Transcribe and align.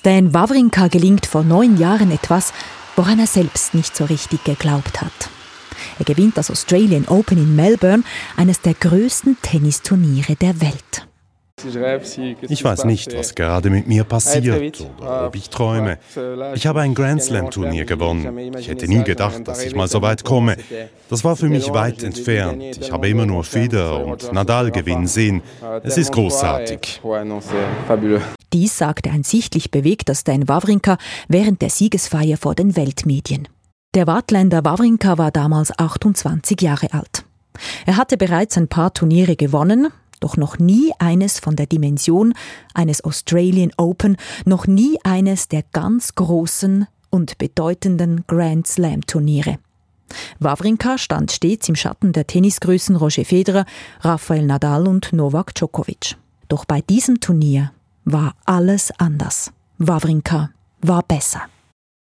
Stan 0.00 0.32
Wawrinka 0.32 0.88
gelingt 0.88 1.26
vor 1.26 1.44
neun 1.44 1.76
Jahren 1.76 2.10
etwas, 2.10 2.54
woran 2.96 3.18
er 3.18 3.26
selbst 3.26 3.74
nicht 3.74 3.94
so 3.94 4.06
richtig 4.06 4.44
geglaubt 4.44 5.02
hat. 5.02 5.28
Er 5.98 6.06
gewinnt 6.06 6.38
das 6.38 6.50
Australian 6.50 7.06
Open 7.06 7.36
in 7.36 7.54
Melbourne, 7.54 8.02
eines 8.34 8.62
der 8.62 8.72
größten 8.72 9.36
Tennisturniere 9.42 10.36
der 10.36 10.58
Welt. 10.62 11.09
Ich 12.48 12.64
weiß 12.64 12.84
nicht, 12.84 13.16
was 13.16 13.34
gerade 13.34 13.70
mit 13.70 13.86
mir 13.86 14.04
passiert 14.04 14.80
oder 14.98 15.26
ob 15.26 15.36
ich 15.36 15.50
träume. 15.50 15.98
Ich 16.54 16.66
habe 16.66 16.80
ein 16.80 16.94
Grand 16.94 17.22
Slam-Turnier 17.22 17.84
gewonnen. 17.84 18.54
Ich 18.58 18.68
hätte 18.68 18.88
nie 18.88 19.04
gedacht, 19.04 19.46
dass 19.46 19.64
ich 19.64 19.74
mal 19.74 19.88
so 19.88 20.02
weit 20.02 20.24
komme. 20.24 20.56
Das 21.08 21.24
war 21.24 21.36
für 21.36 21.48
mich 21.48 21.72
weit 21.72 22.02
entfernt. 22.02 22.78
Ich 22.80 22.92
habe 22.92 23.08
immer 23.08 23.26
nur 23.26 23.44
Feder 23.44 24.04
und 24.04 24.32
Nadal 24.32 24.70
gewinnen 24.70 25.06
sehen. 25.06 25.42
Es 25.82 25.98
ist 25.98 26.12
großartig. 26.12 27.00
Dies 28.52 28.78
sagte 28.78 29.10
ein 29.10 29.22
sichtlich 29.22 29.70
bewegter 29.70 30.14
Stan 30.14 30.48
Wawrinka 30.48 30.98
während 31.28 31.62
der 31.62 31.70
Siegesfeier 31.70 32.36
vor 32.36 32.54
den 32.54 32.76
Weltmedien. 32.76 33.48
Der 33.94 34.06
Wartländer 34.06 34.64
Wawrinka 34.64 35.18
war 35.18 35.30
damals 35.30 35.76
28 35.76 36.60
Jahre 36.60 36.92
alt. 36.92 37.24
Er 37.86 37.96
hatte 37.96 38.16
bereits 38.16 38.56
ein 38.56 38.68
paar 38.68 38.94
Turniere 38.94 39.36
gewonnen, 39.36 39.88
doch 40.20 40.36
noch 40.36 40.58
nie 40.58 40.92
eines 40.98 41.38
von 41.40 41.56
der 41.56 41.66
Dimension 41.66 42.34
eines 42.74 43.02
Australian 43.02 43.72
Open, 43.76 44.16
noch 44.44 44.66
nie 44.66 44.98
eines 45.02 45.48
der 45.48 45.64
ganz 45.72 46.14
großen 46.14 46.86
und 47.10 47.38
bedeutenden 47.38 48.24
Grand 48.26 48.66
Slam 48.66 49.06
Turniere. 49.06 49.58
Wawrinka 50.38 50.98
stand 50.98 51.32
stets 51.32 51.68
im 51.68 51.76
Schatten 51.76 52.12
der 52.12 52.26
Tennisgrößen 52.26 52.96
Roger 52.96 53.24
Federer, 53.24 53.64
Rafael 54.00 54.44
Nadal 54.44 54.86
und 54.86 55.12
Novak 55.12 55.54
Djokovic. 55.54 56.16
Doch 56.48 56.64
bei 56.64 56.80
diesem 56.80 57.20
Turnier 57.20 57.72
war 58.04 58.34
alles 58.44 58.90
anders. 58.98 59.52
Wawrinka 59.78 60.50
war 60.80 61.02
besser. 61.02 61.42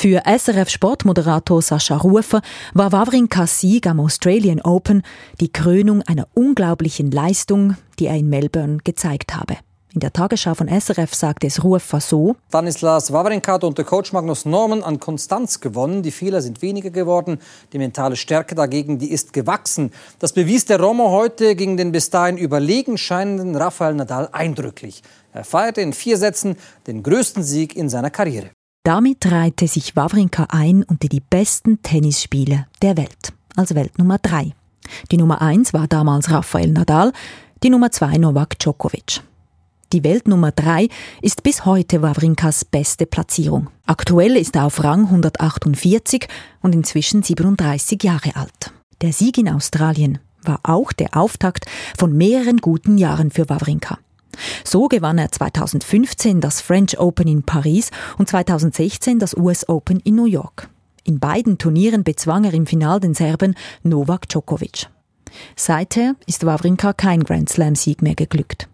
Für 0.00 0.26
SRF-Sportmoderator 0.26 1.60
Sascha 1.60 1.96
Rufer 1.96 2.40
war 2.72 2.92
Wawrinkas 2.92 3.58
Sieg 3.58 3.84
am 3.88 3.98
Australian 3.98 4.60
Open 4.60 5.02
die 5.40 5.52
Krönung 5.52 6.02
einer 6.02 6.28
unglaublichen 6.34 7.10
Leistung, 7.10 7.76
die 7.98 8.06
er 8.06 8.16
in 8.16 8.28
Melbourne 8.28 8.78
gezeigt 8.84 9.34
habe. 9.34 9.56
In 9.92 9.98
der 9.98 10.12
Tagesschau 10.12 10.54
von 10.54 10.68
SRF 10.68 11.12
sagte 11.12 11.48
es 11.48 11.64
Rufer 11.64 12.00
so. 12.00 12.36
Stanislas 12.46 13.12
Wawrinka 13.12 13.54
hat 13.54 13.64
unter 13.64 13.82
Coach 13.82 14.12
Magnus 14.12 14.44
Norman 14.44 14.84
an 14.84 15.00
Konstanz 15.00 15.58
gewonnen. 15.58 16.04
Die 16.04 16.12
Fehler 16.12 16.42
sind 16.42 16.62
weniger 16.62 16.90
geworden. 16.90 17.40
Die 17.72 17.78
mentale 17.78 18.14
Stärke 18.14 18.54
dagegen, 18.54 19.00
die 19.00 19.10
ist 19.10 19.32
gewachsen. 19.32 19.90
Das 20.20 20.32
bewies 20.32 20.64
der 20.64 20.78
Romo 20.78 21.10
heute 21.10 21.56
gegen 21.56 21.76
den 21.76 21.90
bis 21.90 22.08
dahin 22.10 22.38
überlegen 22.38 22.98
scheinenden 22.98 23.56
Rafael 23.56 23.96
Nadal 23.96 24.28
eindrücklich. 24.30 25.02
Er 25.32 25.42
feierte 25.42 25.80
in 25.80 25.92
vier 25.92 26.18
Sätzen 26.18 26.54
den 26.86 27.02
größten 27.02 27.42
Sieg 27.42 27.74
in 27.74 27.88
seiner 27.88 28.10
Karriere. 28.10 28.50
Damit 28.88 29.30
reihte 29.30 29.68
sich 29.68 29.96
Wawrinka 29.96 30.46
ein 30.48 30.82
unter 30.82 31.08
die 31.08 31.20
besten 31.20 31.82
Tennisspieler 31.82 32.68
der 32.80 32.96
Welt, 32.96 33.34
als 33.54 33.74
Weltnummer 33.74 34.16
3. 34.16 34.54
Die 35.10 35.18
Nummer 35.18 35.42
1 35.42 35.74
war 35.74 35.86
damals 35.88 36.30
Rafael 36.30 36.72
Nadal, 36.72 37.12
die 37.62 37.68
Nummer 37.68 37.90
2 37.90 38.16
Novak 38.16 38.58
Djokovic. 38.58 39.20
Die 39.92 40.04
Weltnummer 40.04 40.52
3 40.52 40.88
ist 41.20 41.42
bis 41.42 41.66
heute 41.66 42.00
Wawrinkas 42.00 42.64
beste 42.64 43.04
Platzierung. 43.04 43.68
Aktuell 43.84 44.38
ist 44.38 44.56
er 44.56 44.64
auf 44.64 44.82
Rang 44.82 45.04
148 45.04 46.26
und 46.62 46.74
inzwischen 46.74 47.22
37 47.22 48.02
Jahre 48.02 48.36
alt. 48.36 48.72
Der 49.02 49.12
Sieg 49.12 49.36
in 49.36 49.50
Australien 49.50 50.18
war 50.44 50.60
auch 50.62 50.94
der 50.94 51.14
Auftakt 51.14 51.66
von 51.98 52.16
mehreren 52.16 52.56
guten 52.56 52.96
Jahren 52.96 53.32
für 53.32 53.50
Wawrinka. 53.50 53.98
So 54.64 54.88
gewann 54.88 55.18
er 55.18 55.30
2015 55.30 56.40
das 56.40 56.60
French 56.60 56.98
Open 56.98 57.26
in 57.28 57.42
Paris 57.42 57.90
und 58.18 58.28
2016 58.28 59.18
das 59.18 59.36
US 59.36 59.68
Open 59.68 60.00
in 60.00 60.14
New 60.14 60.26
York. 60.26 60.68
In 61.04 61.18
beiden 61.18 61.58
Turnieren 61.58 62.04
bezwang 62.04 62.44
er 62.44 62.54
im 62.54 62.66
Final 62.66 63.00
den 63.00 63.14
Serben 63.14 63.54
Novak 63.82 64.28
Djokovic. 64.28 64.88
Seither 65.56 66.14
ist 66.26 66.44
Wawrinka 66.44 66.92
kein 66.92 67.24
Grand 67.24 67.48
Slam-Sieg 67.48 68.02
mehr 68.02 68.14
geglückt. 68.14 68.68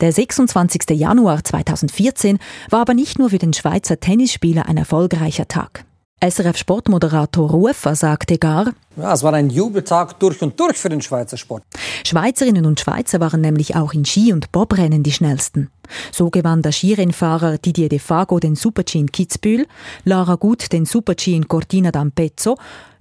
Der 0.00 0.12
26. 0.12 0.90
Januar 0.90 1.42
2014 1.42 2.38
war 2.70 2.80
aber 2.80 2.94
nicht 2.94 3.18
nur 3.18 3.30
für 3.30 3.38
den 3.38 3.52
Schweizer 3.52 4.00
Tennisspieler 4.00 4.66
ein 4.66 4.76
erfolgreicher 4.76 5.48
Tag. 5.48 5.84
SRF-Sportmoderator 6.24 7.50
Rufer 7.50 7.94
sagte 7.94 8.38
gar, 8.38 8.72
ja, 8.96 9.12
es 9.12 9.22
war 9.22 9.34
ein 9.34 9.50
Jubeltag 9.50 10.18
durch 10.20 10.40
und 10.40 10.58
durch 10.58 10.78
für 10.78 10.88
den 10.88 11.02
Schweizer 11.02 11.36
Sport. 11.36 11.64
Schweizerinnen 12.06 12.64
und 12.64 12.80
Schweizer 12.80 13.20
waren 13.20 13.42
nämlich 13.42 13.76
auch 13.76 13.92
in 13.92 14.06
Ski- 14.06 14.32
und 14.32 14.50
Bobrennen 14.50 15.02
die 15.02 15.12
schnellsten. 15.12 15.70
So 16.12 16.30
gewann 16.30 16.62
der 16.62 16.72
Skirennfahrer 16.72 17.58
Didier 17.58 17.90
De 17.90 17.98
Fago 17.98 18.38
den 18.38 18.54
Super-G 18.54 19.00
in 19.00 19.12
Kitzbühel, 19.12 19.66
Lara 20.04 20.36
Gut 20.36 20.72
den 20.72 20.86
Super-G 20.86 21.34
in 21.34 21.46
Cortina 21.46 21.90
d'Ampezzo, 21.90 22.56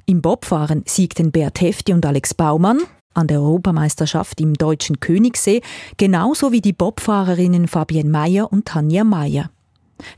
im 0.05 0.21
Bobfahren 0.21 0.83
siegten 0.85 1.31
Bert 1.31 1.61
Hefti 1.61 1.93
und 1.93 2.05
Alex 2.05 2.33
Baumann, 2.33 2.81
an 3.13 3.27
der 3.27 3.39
Europameisterschaft 3.39 4.41
im 4.41 4.53
deutschen 4.53 4.99
Königssee, 4.99 5.61
genauso 5.95 6.51
wie 6.51 6.61
die 6.61 6.73
Bobfahrerinnen 6.73 7.69
Fabienne 7.69 8.09
Meyer 8.09 8.51
und 8.51 8.65
Tanja 8.65 9.05
Meyer. 9.05 9.49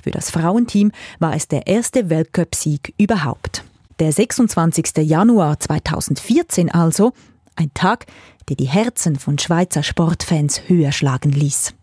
Für 0.02 0.12
das 0.12 0.32
Frauenteam 0.32 0.92
war 1.20 1.36
es 1.36 1.48
der 1.48 1.68
erste 1.68 2.10
Weltcupsieg 2.10 2.94
überhaupt. 2.98 3.64
Der 4.00 4.12
26. 4.12 4.98
Januar 4.98 5.60
2014 5.60 6.72
also, 6.72 7.14
ein 7.56 7.72
Tag, 7.74 8.08
der 8.50 8.58
die 8.58 8.66
Herzen 8.66 9.18
von 9.18 9.38
Schweizer 9.38 9.84
Sportfans 9.84 10.64
höher 10.68 10.92
schlagen 10.92 11.32
ließ. 11.32 11.76